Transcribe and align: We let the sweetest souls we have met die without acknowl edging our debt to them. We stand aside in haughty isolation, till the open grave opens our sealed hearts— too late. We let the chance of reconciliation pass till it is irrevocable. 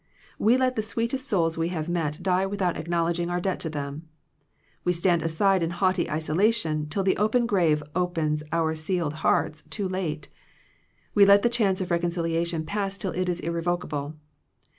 We 0.39 0.57
let 0.57 0.75
the 0.75 0.81
sweetest 0.81 1.27
souls 1.27 1.59
we 1.59 1.67
have 1.67 1.87
met 1.87 2.23
die 2.23 2.47
without 2.47 2.73
acknowl 2.73 3.11
edging 3.11 3.29
our 3.29 3.39
debt 3.39 3.59
to 3.59 3.69
them. 3.69 4.09
We 4.83 4.93
stand 4.93 5.21
aside 5.21 5.61
in 5.61 5.69
haughty 5.69 6.09
isolation, 6.09 6.89
till 6.89 7.03
the 7.03 7.15
open 7.17 7.45
grave 7.45 7.83
opens 7.95 8.41
our 8.51 8.73
sealed 8.73 9.13
hearts— 9.21 9.61
too 9.69 9.87
late. 9.87 10.29
We 11.13 11.23
let 11.23 11.43
the 11.43 11.49
chance 11.53 11.81
of 11.81 11.91
reconciliation 11.91 12.65
pass 12.65 12.97
till 12.97 13.11
it 13.11 13.29
is 13.29 13.41
irrevocable. 13.41 14.15